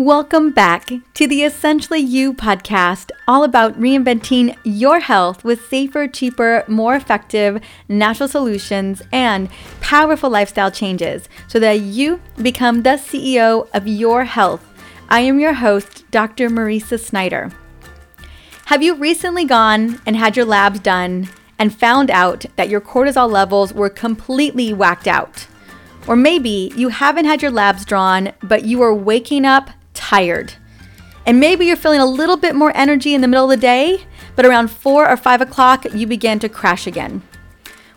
[0.00, 6.64] Welcome back to the Essentially You podcast, all about reinventing your health with safer, cheaper,
[6.66, 9.50] more effective natural solutions and
[9.82, 14.66] powerful lifestyle changes so that you become the CEO of your health.
[15.10, 16.48] I am your host, Dr.
[16.48, 17.50] Mariza Snyder.
[18.64, 21.28] Have you recently gone and had your labs done
[21.58, 25.46] and found out that your cortisol levels were completely whacked out?
[26.06, 30.54] Or maybe you haven't had your labs drawn, but you are waking up tired.
[31.26, 34.04] And maybe you're feeling a little bit more energy in the middle of the day,
[34.36, 37.22] but around four or five o'clock, you begin to crash again.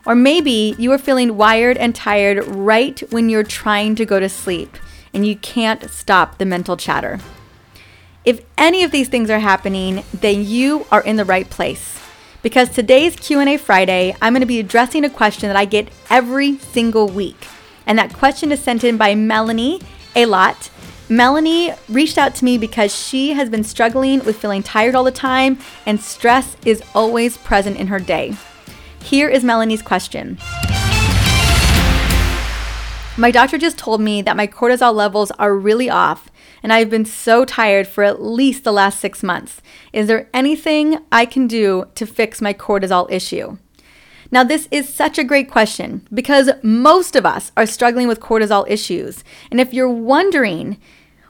[0.05, 4.27] Or maybe you are feeling wired and tired right when you're trying to go to
[4.27, 4.77] sleep
[5.13, 7.19] and you can't stop the mental chatter.
[8.25, 11.99] If any of these things are happening, then you are in the right place.
[12.41, 16.57] Because today's Q&A Friday, I'm going to be addressing a question that I get every
[16.57, 17.47] single week.
[17.85, 19.81] And that question is sent in by Melanie
[20.15, 20.69] a lot.
[21.09, 25.11] Melanie reached out to me because she has been struggling with feeling tired all the
[25.11, 28.33] time and stress is always present in her day.
[29.01, 30.37] Here is Melanie's question.
[33.17, 36.29] My doctor just told me that my cortisol levels are really off
[36.63, 39.61] and I've been so tired for at least the last six months.
[39.91, 43.57] Is there anything I can do to fix my cortisol issue?
[44.33, 48.67] Now, this is such a great question because most of us are struggling with cortisol
[48.67, 49.23] issues.
[49.51, 50.79] And if you're wondering,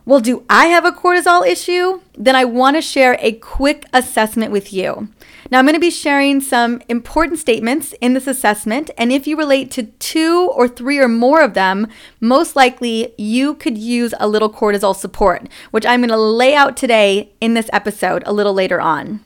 [0.05, 2.01] well, do I have a cortisol issue?
[2.17, 5.07] Then I want to share a quick assessment with you.
[5.49, 9.37] Now, I'm going to be sharing some important statements in this assessment, and if you
[9.37, 11.87] relate to two or three or more of them,
[12.19, 16.75] most likely you could use a little cortisol support, which I'm going to lay out
[16.75, 19.23] today in this episode a little later on.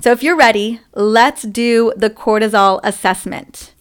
[0.00, 3.72] So if you're ready, let's do the cortisol assessment.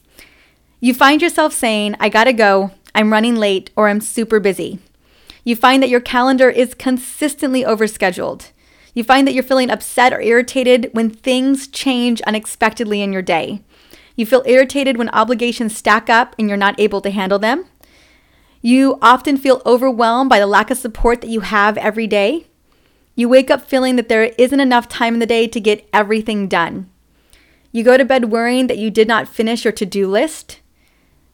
[0.80, 4.80] You find yourself saying, I gotta go, I'm running late, or I'm super busy.
[5.46, 8.52] You find that your calendar is consistently overscheduled.
[8.96, 13.61] You find that you're feeling upset or irritated when things change unexpectedly in your day.
[14.16, 17.66] You feel irritated when obligations stack up and you're not able to handle them.
[18.61, 22.48] You often feel overwhelmed by the lack of support that you have every day.
[23.14, 26.48] You wake up feeling that there isn't enough time in the day to get everything
[26.48, 26.89] done.
[27.72, 30.60] You go to bed worrying that you did not finish your to do list.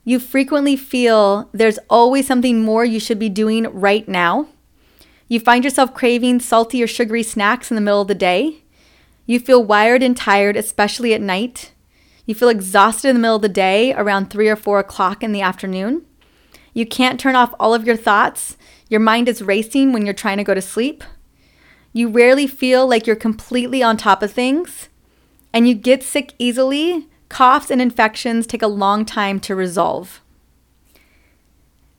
[0.04, 4.48] You frequently feel there's always something more you should be doing right now.
[5.28, 8.64] You find yourself craving salty or sugary snacks in the middle of the day.
[9.26, 11.72] You feel wired and tired, especially at night.
[12.26, 15.32] You feel exhausted in the middle of the day around 3 or 4 o'clock in
[15.32, 16.06] the afternoon.
[16.74, 18.58] You can't turn off all of your thoughts.
[18.90, 21.04] Your mind is racing when you're trying to go to sleep.
[21.94, 24.90] You rarely feel like you're completely on top of things,
[25.54, 27.08] and you get sick easily.
[27.32, 30.20] Coughs and infections take a long time to resolve.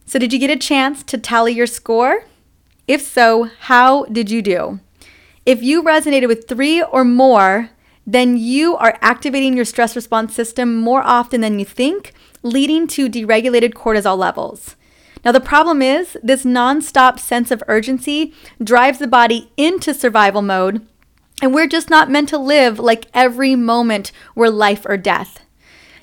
[0.05, 2.25] So, did you get a chance to tally your score?
[2.87, 4.81] If so, how did you do?
[5.47, 7.71] If you resonated with three or more,
[8.07, 13.09] then you are activating your stress response system more often than you think, leading to
[13.09, 14.77] deregulated cortisol levels.
[15.25, 20.87] Now, the problem is this nonstop sense of urgency drives the body into survival mode,
[21.43, 25.41] and we're just not meant to live like every moment were life or death.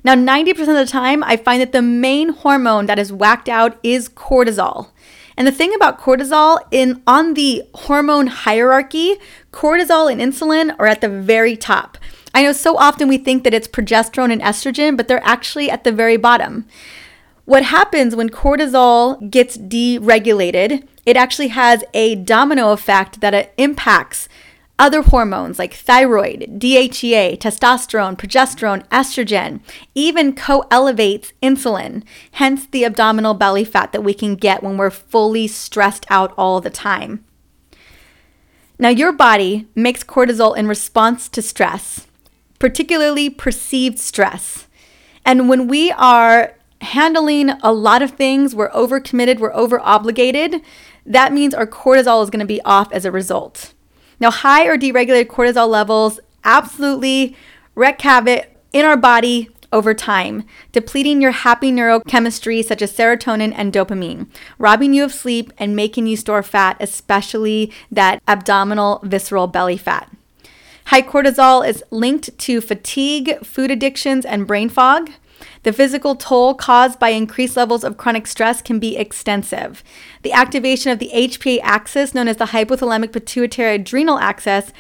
[0.04, 3.80] Now, 90% of the time, I find that the main hormone that is whacked out
[3.82, 4.90] is cortisol.
[5.36, 9.16] And the thing about cortisol in on the hormone hierarchy,
[9.52, 11.98] cortisol and insulin are at the very top.
[12.34, 15.86] I know so often we think that it's progesterone and estrogen, but they're actually at
[15.86, 16.68] the very bottom.
[17.46, 24.30] What happens when cortisol gets deregulated, it actually has a domino effect that it impacts
[24.80, 29.60] other hormones like thyroid, DHEA, testosterone, progesterone, estrogen,
[29.94, 34.90] even co elevates insulin, hence the abdominal belly fat that we can get when we're
[34.90, 37.24] fully stressed out all the time.
[38.80, 42.08] Now, your body makes cortisol in response to stress,
[42.58, 44.68] particularly perceived stress.
[45.26, 50.62] And when we are handling a lot of things, we're overcommitted, we're over obligated,
[51.06, 53.74] that means our cortisol is going to be off as a result.
[54.20, 57.36] Now, high or deregulated cortisol levels absolutely
[57.76, 63.72] wreak havoc in our body over time, depleting your happy neurochemistry such as serotonin and
[63.72, 64.28] dopamine,
[64.58, 70.12] robbing you of sleep and making you store fat, especially that abdominal visceral belly fat.
[70.86, 75.12] High cortisol is linked to fatigue, food addictions, and brain fog.
[75.64, 79.84] The physical toll caused by increased levels of chronic stress can be extensive.
[80.24, 84.72] The activation of the HPA axis, known as the hypothalamic pituitary adrenal axis,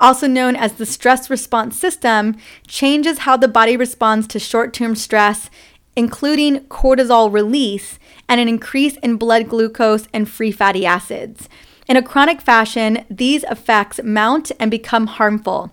[0.00, 2.36] also known as the stress response system,
[2.66, 5.48] changes how the body responds to short term stress,
[5.94, 7.98] including cortisol release
[8.28, 11.48] and an increase in blood glucose and free fatty acids.
[11.86, 15.72] In a chronic fashion, these effects mount and become harmful.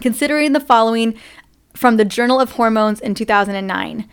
[0.00, 1.14] Considering the following
[1.74, 4.08] from the Journal of Hormones in 2009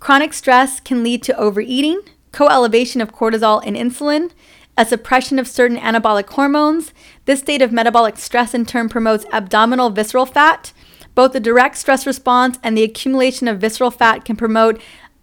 [0.00, 2.00] chronic stress can lead to overeating,
[2.32, 4.32] co elevation of cortisol and insulin,
[4.76, 6.92] a suppression of certain anabolic hormones.
[7.26, 10.72] This state of metabolic stress in turn promotes abdominal visceral fat.
[11.14, 14.80] Both the direct stress response and the accumulation of visceral fat can promote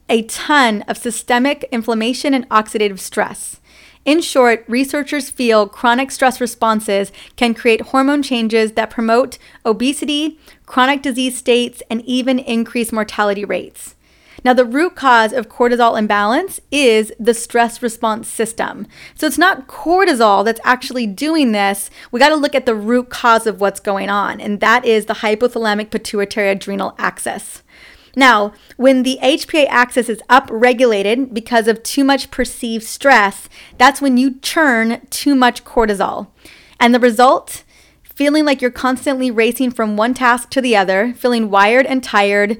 [0.10, 3.60] a ton of systemic inflammation and oxidative stress.
[4.08, 11.02] In short, researchers feel chronic stress responses can create hormone changes that promote obesity, chronic
[11.02, 13.96] disease states, and even increase mortality rates.
[14.46, 18.88] Now, the root cause of cortisol imbalance is the stress response system.
[19.16, 21.90] So it's not cortisol that's actually doing this.
[22.10, 25.08] We got to look at the root cause of what's going on, and that is
[25.08, 27.62] the hypothalamic pituitary adrenal axis.
[28.18, 33.48] Now, when the HPA axis is upregulated because of too much perceived stress,
[33.78, 36.30] that's when you churn too much cortisol.
[36.80, 37.64] And the result?
[38.02, 42.58] Feeling like you're constantly racing from one task to the other, feeling wired and tired.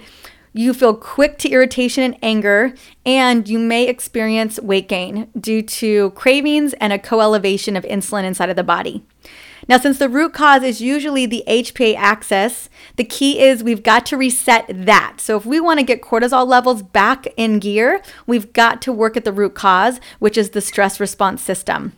[0.54, 6.12] You feel quick to irritation and anger, and you may experience weight gain due to
[6.12, 9.04] cravings and a co elevation of insulin inside of the body.
[9.68, 14.06] Now, since the root cause is usually the HPA axis, the key is we've got
[14.08, 15.20] to reset that.
[15.20, 19.18] So, if we want to get cortisol levels back in gear, we've got to work
[19.18, 21.94] at the root cause, which is the stress response system.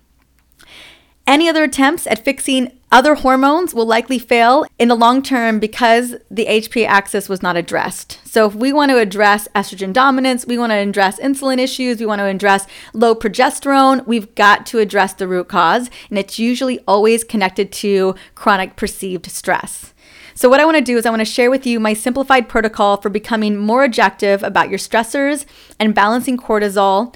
[1.30, 6.16] Any other attempts at fixing other hormones will likely fail in the long term because
[6.32, 8.18] the HPA axis was not addressed.
[8.26, 12.08] So, if we want to address estrogen dominance, we want to address insulin issues, we
[12.08, 12.66] want to address
[12.96, 15.92] low progesterone, we've got to address the root cause.
[16.10, 19.94] And it's usually always connected to chronic perceived stress.
[20.34, 22.50] So, what I want to do is I want to share with you my simplified
[22.50, 25.46] protocol for becoming more objective about your stressors
[25.80, 27.14] and balancing cortisol.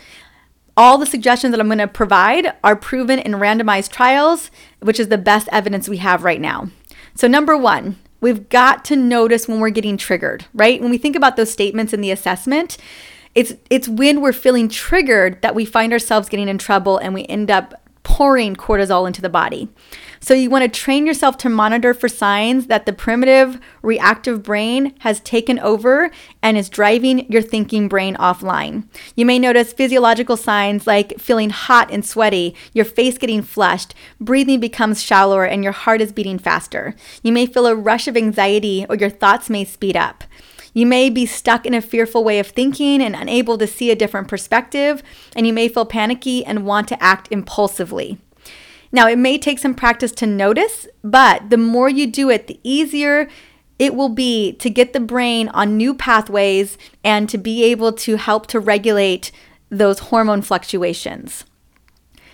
[0.75, 4.49] All the suggestions that I'm going to provide are proven in randomized trials,
[4.79, 6.69] which is the best evidence we have right now.
[7.15, 10.81] So, number one, we've got to notice when we're getting triggered, right?
[10.81, 12.77] When we think about those statements in the assessment,
[13.35, 17.25] it's it's when we're feeling triggered that we find ourselves getting in trouble and we
[17.25, 17.82] end up
[18.13, 19.67] pouring cortisol into the body.
[20.19, 24.93] So you want to train yourself to monitor for signs that the primitive reactive brain
[24.99, 26.11] has taken over
[26.43, 28.87] and is driving your thinking brain offline.
[29.15, 34.59] You may notice physiological signs like feeling hot and sweaty, your face getting flushed, breathing
[34.59, 36.93] becomes shallower, and your heart is beating faster.
[37.23, 40.23] You may feel a rush of anxiety or your thoughts may speed up.
[40.73, 43.95] You may be stuck in a fearful way of thinking and unable to see a
[43.95, 45.03] different perspective,
[45.35, 48.17] and you may feel panicky and want to act impulsively.
[48.91, 52.59] Now, it may take some practice to notice, but the more you do it, the
[52.63, 53.27] easier
[53.79, 58.17] it will be to get the brain on new pathways and to be able to
[58.17, 59.31] help to regulate
[59.69, 61.43] those hormone fluctuations.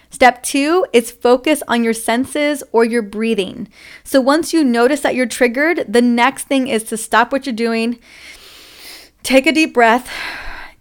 [0.10, 3.70] Step two is focus on your senses or your breathing.
[4.04, 7.56] So once you notice that you're triggered, the next thing is to stop what you're
[7.56, 8.00] doing,
[9.24, 10.12] take a deep breath,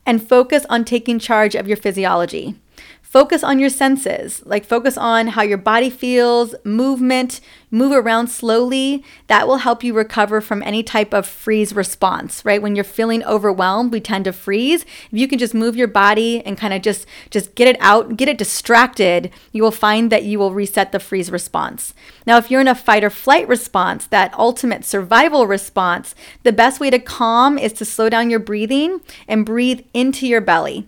[0.06, 2.56] and focus on taking charge of your physiology.
[3.08, 7.40] Focus on your senses, like focus on how your body feels, movement,
[7.70, 9.02] move around slowly.
[9.28, 12.60] That will help you recover from any type of freeze response, right?
[12.60, 14.82] When you're feeling overwhelmed, we tend to freeze.
[14.82, 18.18] If you can just move your body and kind of just just get it out,
[18.18, 21.94] get it distracted, you will find that you will reset the freeze response.
[22.26, 26.78] Now, if you're in a fight or flight response, that ultimate survival response, the best
[26.78, 30.86] way to calm is to slow down your breathing and breathe into your belly.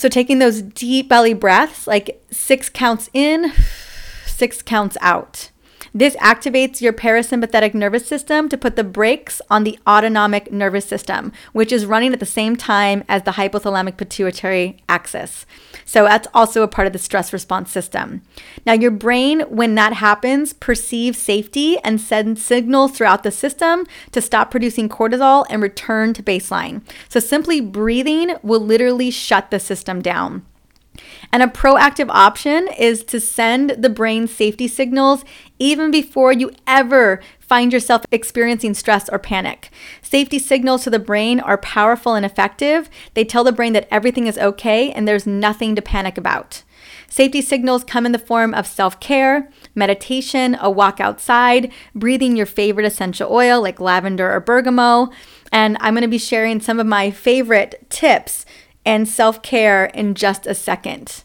[0.00, 3.52] So taking those deep belly breaths, like six counts in,
[4.24, 5.50] six counts out.
[5.94, 11.32] This activates your parasympathetic nervous system to put the brakes on the autonomic nervous system,
[11.52, 15.46] which is running at the same time as the hypothalamic pituitary axis.
[15.84, 18.22] So that's also a part of the stress response system.
[18.64, 24.20] Now, your brain, when that happens, perceives safety and sends signals throughout the system to
[24.20, 26.82] stop producing cortisol and return to baseline.
[27.08, 30.44] So simply breathing will literally shut the system down.
[31.32, 35.24] And a proactive option is to send the brain safety signals
[35.58, 39.70] even before you ever find yourself experiencing stress or panic.
[40.02, 42.90] Safety signals to the brain are powerful and effective.
[43.14, 46.64] They tell the brain that everything is okay and there's nothing to panic about.
[47.08, 52.46] Safety signals come in the form of self care, meditation, a walk outside, breathing your
[52.46, 55.10] favorite essential oil like lavender or bergamot.
[55.52, 58.46] And I'm going to be sharing some of my favorite tips
[58.84, 61.24] and self care in just a second.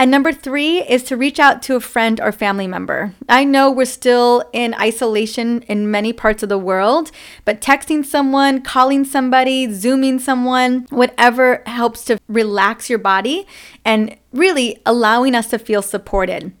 [0.00, 3.12] And number three is to reach out to a friend or family member.
[3.28, 7.10] I know we're still in isolation in many parts of the world,
[7.44, 13.46] but texting someone, calling somebody, Zooming someone, whatever helps to relax your body
[13.84, 16.54] and really allowing us to feel supported.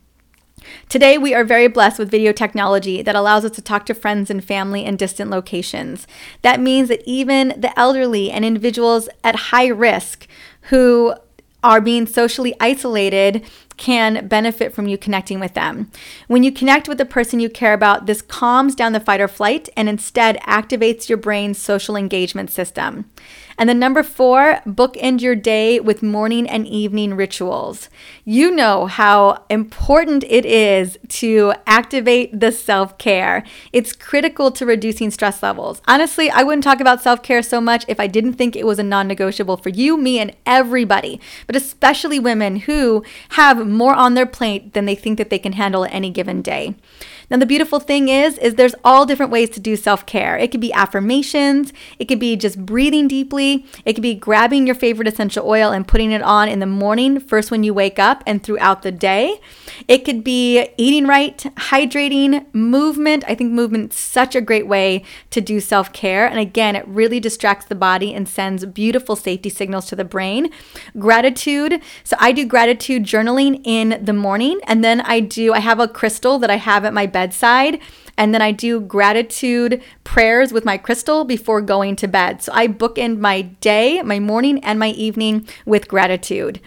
[0.88, 4.30] Today, we are very blessed with video technology that allows us to talk to friends
[4.30, 6.06] and family in distant locations.
[6.42, 10.26] That means that even the elderly and individuals at high risk
[10.62, 11.14] who
[11.62, 13.44] are being socially isolated
[13.76, 15.90] can benefit from you connecting with them.
[16.26, 19.28] When you connect with the person you care about, this calms down the fight or
[19.28, 23.10] flight and instead activates your brain's social engagement system.
[23.60, 27.90] And then number four, bookend your day with morning and evening rituals.
[28.24, 33.44] You know how important it is to activate the self care.
[33.70, 35.82] It's critical to reducing stress levels.
[35.86, 38.78] Honestly, I wouldn't talk about self care so much if I didn't think it was
[38.78, 44.14] a non negotiable for you, me, and everybody, but especially women who have more on
[44.14, 46.76] their plate than they think that they can handle at any given day.
[47.30, 50.36] Now, the beautiful thing is, is there's all different ways to do self-care.
[50.36, 54.74] It could be affirmations, it could be just breathing deeply, it could be grabbing your
[54.74, 58.24] favorite essential oil and putting it on in the morning, first when you wake up
[58.26, 59.40] and throughout the day.
[59.86, 63.24] It could be eating right, hydrating, movement.
[63.28, 66.26] I think movement's such a great way to do self-care.
[66.26, 70.50] And again, it really distracts the body and sends beautiful safety signals to the brain.
[70.98, 71.80] Gratitude.
[72.02, 75.88] So I do gratitude journaling in the morning and then I do I have a
[75.88, 77.80] crystal that I have at my bed bedside.
[78.16, 82.42] And then I do gratitude prayers with my crystal before going to bed.
[82.42, 86.60] So I bookend my day, my morning, and my evening with gratitude.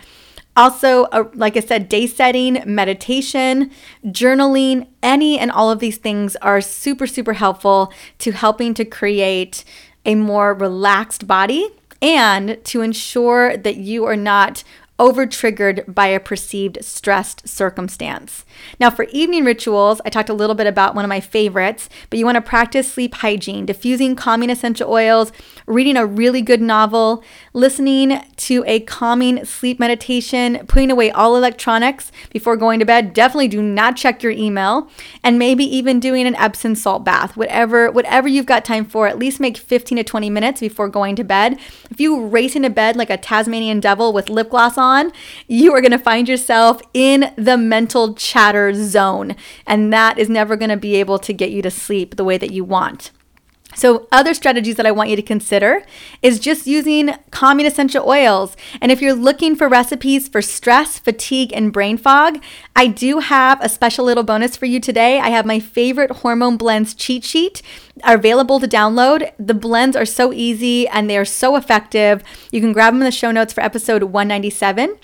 [0.55, 3.71] Also, uh, like I said, day setting, meditation,
[4.05, 9.63] journaling, any and all of these things are super, super helpful to helping to create
[10.05, 11.67] a more relaxed body
[12.03, 14.63] and to ensure that you are not
[14.99, 18.45] over triggered by a perceived stressed circumstance.
[18.79, 22.19] Now, for evening rituals, I talked a little bit about one of my favorites, but
[22.19, 25.31] you want to practice sleep hygiene, diffusing calming essential oils,
[25.65, 27.23] reading a really good novel,
[27.53, 33.13] listening to a calming sleep meditation, putting away all electronics before going to bed.
[33.13, 34.89] Definitely do not check your email,
[35.23, 37.35] and maybe even doing an Epsom salt bath.
[37.35, 41.15] Whatever whatever you've got time for, at least make 15 to 20 minutes before going
[41.15, 41.59] to bed.
[41.89, 44.82] If you race into bed like a Tasmanian devil with lip gloss on,
[45.47, 49.35] you are going to find yourself in the mental chatter zone,
[49.65, 52.37] and that is never going to be able to get you to sleep the way
[52.37, 53.11] that you want.
[53.75, 55.83] So, other strategies that I want you to consider
[56.21, 58.55] is just using calming essential oils.
[58.81, 62.41] And if you're looking for recipes for stress, fatigue, and brain fog,
[62.75, 65.19] I do have a special little bonus for you today.
[65.19, 67.61] I have my favorite hormone blends cheat sheet
[68.03, 69.31] are available to download.
[69.37, 72.23] The blends are so easy and they are so effective.
[72.51, 74.97] You can grab them in the show notes for episode 197.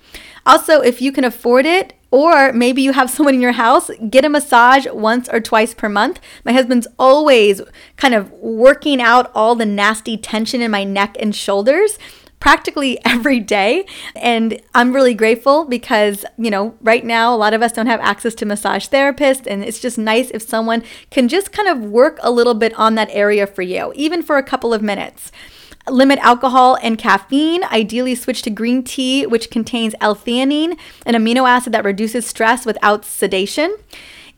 [0.46, 4.26] Also, if you can afford it, or maybe you have someone in your house, get
[4.26, 6.20] a massage once or twice per month.
[6.44, 7.62] My husband's always
[7.98, 12.00] kind of working out all the nasty tension in my neck and shoulders
[12.40, 13.86] practically every day.
[14.16, 18.00] And I'm really grateful because, you know, right now a lot of us don't have
[18.00, 19.46] access to massage therapists.
[19.46, 22.96] And it's just nice if someone can just kind of work a little bit on
[22.96, 25.32] that area for you, even for a couple of minutes.
[25.92, 27.64] Limit alcohol and caffeine.
[27.66, 32.66] Ideally, switch to green tea, which contains L theanine, an amino acid that reduces stress
[32.66, 33.76] without sedation.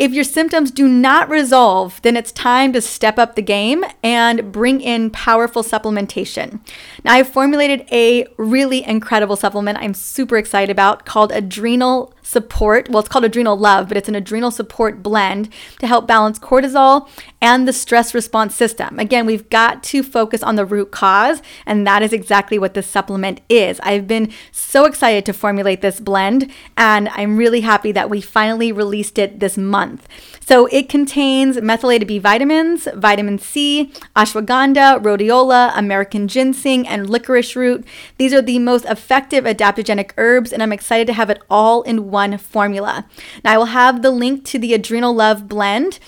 [0.02, 4.52] If your symptoms do not resolve, then it's time to step up the game and
[4.52, 6.60] bring in powerful supplementation.
[7.04, 12.88] Now, I've formulated a really incredible supplement I'm super excited about called Adrenal Support.
[12.88, 17.10] Well, it's called Adrenal Love, but it's an adrenal support blend to help balance cortisol
[17.42, 19.00] and the stress response system.
[19.00, 22.88] Again, we've got to focus on the root cause, and that is exactly what this
[22.88, 23.82] supplement is.
[23.82, 28.72] I've been so excited to formulate this blend, and I'm really happy that we finally
[28.72, 30.08] released it this month.
[30.40, 37.86] So it contains methylated B vitamins, vitamin C, ashwagandha, rhodiola, American ginseng, and licorice root.
[38.18, 42.10] These are the most effective adaptogenic herbs, and I'm excited to have it all in
[42.10, 43.06] one formula.
[43.44, 46.00] Now, I will have the link to the Adrenal Love blend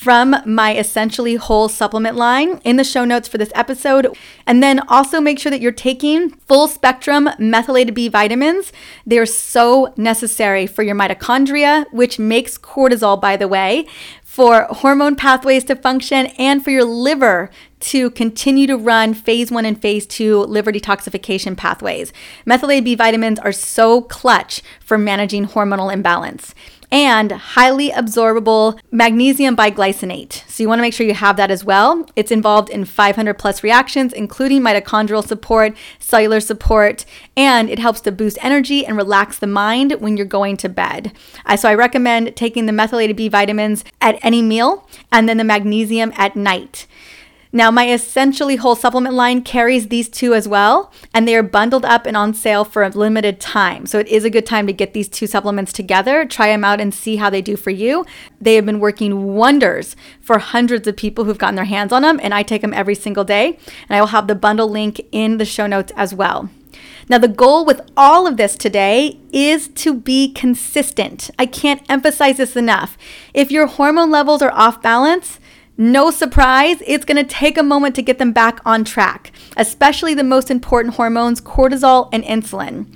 [0.00, 4.16] from my essentially whole supplement line in the show notes for this episode.
[4.46, 8.72] And then also make sure that you're taking full spectrum methylated B vitamins.
[9.04, 13.86] They're so necessary for your mitochondria, which makes cortisol, by the way,
[14.30, 19.64] for hormone pathways to function, and for your liver to continue to run phase one
[19.64, 22.12] and phase two liver detoxification pathways.
[22.46, 26.54] Methylated B vitamins are so clutch for managing hormonal imbalance
[26.92, 30.48] and highly absorbable magnesium biglycinate.
[30.48, 32.06] So you want to make sure you have that as well.
[32.16, 37.04] It's involved in 500 plus reactions, including mitochondrial support, cellular support,
[37.36, 41.12] and it helps to boost energy and relax the mind when you're going to bed.
[41.46, 45.44] Uh, so I recommend taking the methylated B vitamins at any meal and then the
[45.44, 46.86] magnesium at night.
[47.52, 51.84] Now, my Essentially Whole supplement line carries these two as well, and they are bundled
[51.84, 53.86] up and on sale for a limited time.
[53.86, 56.80] So it is a good time to get these two supplements together, try them out,
[56.80, 58.06] and see how they do for you.
[58.40, 62.20] They have been working wonders for hundreds of people who've gotten their hands on them,
[62.22, 63.58] and I take them every single day.
[63.88, 66.50] And I will have the bundle link in the show notes as well.
[67.08, 71.28] Now, the goal with all of this today is to be consistent.
[71.36, 72.96] I can't emphasize this enough.
[73.34, 75.40] If your hormone levels are off balance,
[75.80, 80.12] no surprise, it's going to take a moment to get them back on track, especially
[80.12, 82.86] the most important hormones, cortisol and insulin.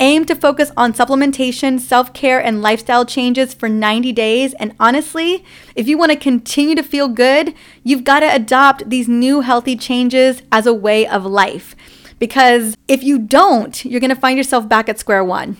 [0.00, 4.52] Aim to focus on supplementation, self care, and lifestyle changes for 90 days.
[4.54, 9.08] And honestly, if you want to continue to feel good, you've got to adopt these
[9.08, 11.74] new healthy changes as a way of life.
[12.18, 15.56] Because if you don't, you're going to find yourself back at square one.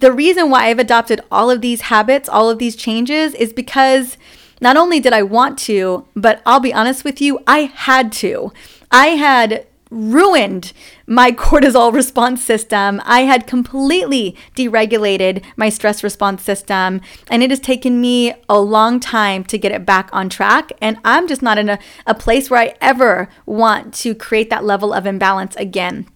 [0.00, 4.16] The reason why I've adopted all of these habits, all of these changes, is because
[4.60, 8.52] not only did I want to, but I'll be honest with you, I had to.
[8.90, 10.72] I had ruined
[11.06, 13.00] my cortisol response system.
[13.04, 17.00] I had completely deregulated my stress response system,
[17.30, 20.72] and it has taken me a long time to get it back on track.
[20.80, 24.64] And I'm just not in a, a place where I ever want to create that
[24.64, 26.06] level of imbalance again.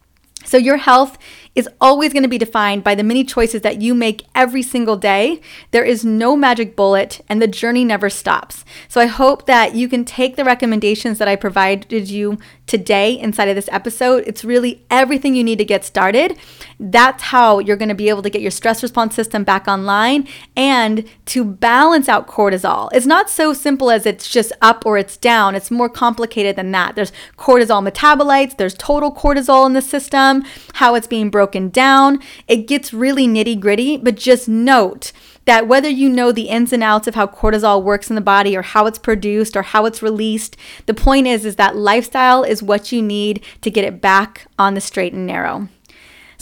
[0.44, 1.18] So, your health
[1.54, 4.96] is always going to be defined by the many choices that you make every single
[4.96, 5.40] day.
[5.70, 8.64] There is no magic bullet, and the journey never stops.
[8.88, 13.48] So, I hope that you can take the recommendations that I provided you today inside
[13.48, 14.24] of this episode.
[14.26, 16.38] It's really everything you need to get started.
[16.80, 20.26] That's how you're going to be able to get your stress response system back online
[20.56, 22.88] and to balance out cortisol.
[22.92, 26.72] It's not so simple as it's just up or it's down, it's more complicated than
[26.72, 26.94] that.
[26.94, 30.44] There's cortisol metabolites, there's total cortisol in the system,
[30.74, 32.20] how it's being broken down.
[32.46, 35.12] It gets really nitty gritty, but just note
[35.44, 38.56] that whether you know the ins and outs of how cortisol works in the body
[38.56, 40.56] or how it's produced or how it's released,
[40.86, 44.74] the point is is that lifestyle is what you need to get it back on
[44.74, 45.68] the straight and narrow.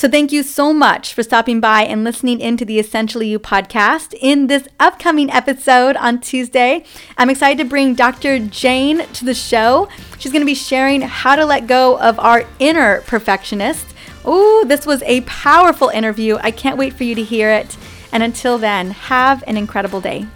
[0.00, 4.14] So, thank you so much for stopping by and listening into the Essentially You podcast.
[4.18, 6.84] In this upcoming episode on Tuesday,
[7.18, 8.38] I'm excited to bring Dr.
[8.38, 9.90] Jane to the show.
[10.18, 13.88] She's going to be sharing how to let go of our inner perfectionist.
[14.24, 16.38] Oh, this was a powerful interview.
[16.40, 17.76] I can't wait for you to hear it.
[18.12, 20.26] And until then, have an incredible day.